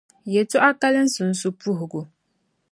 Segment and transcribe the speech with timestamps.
[0.33, 2.01] Yɛlitɔɣa kalinsi n-su puhigu.